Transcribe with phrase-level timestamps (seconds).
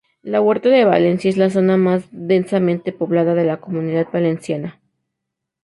[0.23, 4.81] La Huerta de Valencia es la zona más densamente poblada de la Comunidad Valenciana.